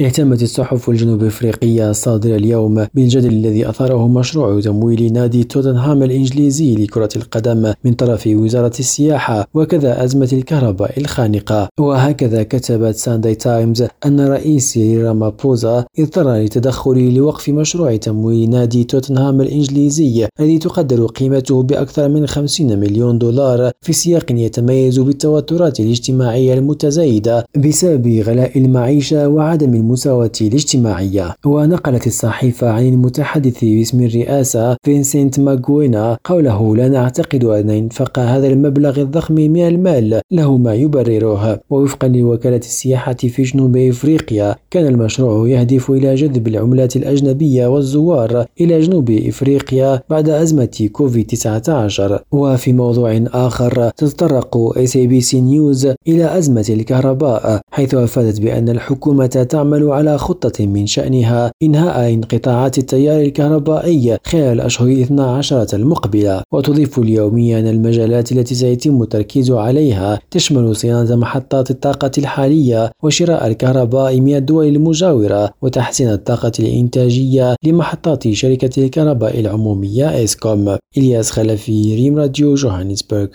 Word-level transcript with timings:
اهتمت 0.00 0.42
الصحف 0.42 0.90
الجنوب 0.90 1.24
أفريقية 1.24 1.90
الصادرة 1.90 2.36
اليوم 2.36 2.86
بالجدل 2.94 3.28
الذي 3.28 3.68
أثاره 3.68 4.08
مشروع 4.08 4.60
تمويل 4.60 5.12
نادي 5.12 5.44
توتنهام 5.44 6.02
الإنجليزي 6.02 6.74
لكرة 6.74 7.08
القدم 7.16 7.72
من 7.84 7.92
طرف 7.92 8.26
وزارة 8.26 8.72
السياحة 8.78 9.46
وكذا 9.54 10.04
أزمة 10.04 10.28
الكهرباء 10.32 11.00
الخانقة. 11.00 11.68
وهكذا 11.80 12.42
كتبت 12.42 12.94
Sunday 12.94 13.34
Times 13.34 13.84
أن 14.06 14.20
رئيس 14.20 14.78
رامابوزا 14.78 15.84
إضطر 15.98 16.34
للتدخل 16.34 17.14
لوقف 17.14 17.48
مشروع 17.48 17.96
تمويل 17.96 18.50
نادي 18.50 18.84
توتنهام 18.84 19.40
الإنجليزي 19.40 20.28
الذي 20.40 20.58
تقدر 20.58 21.06
قيمته 21.06 21.62
بأكثر 21.62 22.08
من 22.08 22.26
50 22.26 22.78
مليون 22.78 23.18
دولار 23.18 23.70
في 23.80 23.92
سياق 23.92 24.32
يتميز 24.32 24.98
بالتوترات 24.98 25.80
الاجتماعية 25.80 26.54
المتزايدة 26.54 27.44
بسبب 27.56 28.22
غلاء 28.26 28.58
المعيشة 28.58 29.28
وعدم 29.28 29.89
المساواة 29.90 30.32
الاجتماعية. 30.40 31.36
ونقلت 31.46 32.06
الصحيفة 32.06 32.70
عن 32.70 32.88
المتحدث 32.88 33.64
باسم 33.64 34.00
الرئاسة 34.00 34.76
فينسنت 34.84 35.40
ماغوينا 35.40 36.18
قوله 36.24 36.76
لا 36.76 36.88
نعتقد 36.88 37.44
أن 37.44 37.70
إنفاق 37.70 38.18
هذا 38.18 38.46
المبلغ 38.46 39.00
الضخم 39.00 39.34
من 39.34 39.66
المال 39.68 40.20
له 40.30 40.56
ما 40.56 40.74
يبرره 40.74 41.60
ووفقا 41.70 42.08
لوكالة 42.08 42.56
السياحة 42.56 43.12
في 43.12 43.42
جنوب 43.42 43.76
إفريقيا 43.76 44.56
كان 44.70 44.86
المشروع 44.86 45.48
يهدف 45.48 45.90
إلى 45.90 46.14
جذب 46.14 46.48
العملات 46.48 46.96
الأجنبية 46.96 47.66
والزوار 47.66 48.46
إلى 48.60 48.80
جنوب 48.80 49.10
إفريقيا 49.10 50.02
بعد 50.10 50.28
أزمة 50.28 50.88
كوفيد 50.92 51.26
19 51.26 52.22
وفي 52.32 52.72
موضوع 52.72 53.24
آخر 53.26 53.90
تتطرق 53.96 54.78
سي 54.84 55.40
نيوز 55.40 55.86
إلى 56.08 56.38
أزمة 56.38 56.66
الكهرباء 56.70 57.60
حيث 57.72 57.94
أفادت 57.94 58.40
بأن 58.40 58.68
الحكومة 58.68 59.26
تعمل 59.26 59.79
تعمل 59.80 59.92
على 59.92 60.18
خطة 60.18 60.66
من 60.66 60.86
شأنها 60.86 61.52
إنهاء 61.62 62.14
انقطاعات 62.14 62.78
التيار 62.78 63.20
الكهربائي 63.20 64.18
خلال 64.24 64.52
الأشهر 64.52 64.92
12 64.92 65.66
المقبلة. 65.72 66.42
وتضيف 66.52 66.98
اليومية 66.98 67.58
أن 67.58 67.66
المجالات 67.66 68.32
التي 68.32 68.54
سيتم 68.54 69.02
التركيز 69.02 69.50
عليها 69.50 70.18
تشمل 70.30 70.76
صيانة 70.76 71.16
محطات 71.16 71.70
الطاقة 71.70 72.10
الحالية 72.18 72.90
وشراء 73.02 73.46
الكهرباء 73.46 74.20
من 74.20 74.36
الدول 74.36 74.66
المجاورة 74.66 75.50
وتحسين 75.62 76.10
الطاقة 76.10 76.52
الإنتاجية 76.60 77.56
لمحطات 77.64 78.28
شركة 78.28 78.84
الكهرباء 78.84 79.40
العمومية 79.40 80.24
إسكوم. 80.24 80.76
إلياس 80.96 81.30
خلفي 81.30 81.94
ريم 81.94 82.18
راديو 82.18 82.54
جوهانسبرغ. 82.54 83.26